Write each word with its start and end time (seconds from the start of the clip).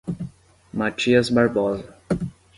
Matias 0.73 1.29
Barbosa 1.29 1.93